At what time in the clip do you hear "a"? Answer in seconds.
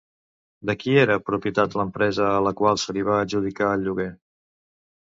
2.31-2.43